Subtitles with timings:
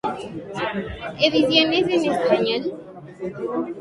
[1.23, 2.63] Ediciones es español